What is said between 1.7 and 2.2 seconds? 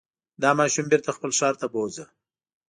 بوځه.